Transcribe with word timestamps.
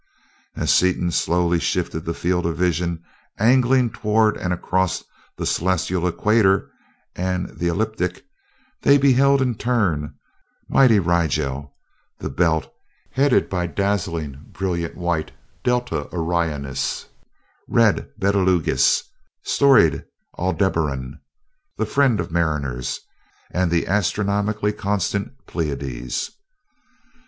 As 0.55 0.73
Seaton 0.73 1.11
slowly 1.11 1.59
shifted 1.59 2.05
the 2.05 2.15
field 2.15 2.47
of 2.47 2.57
vision, 2.57 3.03
angling 3.37 3.91
toward 3.91 4.35
and 4.35 4.51
across 4.51 5.03
the 5.37 5.45
celestial 5.45 6.07
equator 6.07 6.71
and 7.15 7.49
the 7.59 7.67
ecliptic, 7.69 8.23
they 8.81 8.97
beheld 8.97 9.43
in 9.43 9.53
turn 9.53 10.15
mighty 10.67 10.97
Rigel; 10.97 11.75
The 12.17 12.31
Belt, 12.31 12.73
headed 13.11 13.47
by 13.47 13.67
dazzlingly 13.67 14.39
brilliant 14.51 14.97
white 14.97 15.33
Delta 15.63 16.09
Orionis; 16.11 17.05
red 17.67 18.09
Betelguese; 18.17 19.03
storied 19.43 20.03
Aldebaran, 20.35 21.19
the 21.77 21.85
friend 21.85 22.19
of 22.19 22.31
mariners; 22.31 23.01
and 23.51 23.69
the 23.69 23.85
astronomically 23.85 24.73
constant 24.73 25.45
Pleiades. 25.45 26.31